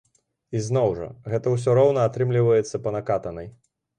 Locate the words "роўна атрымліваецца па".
1.79-2.95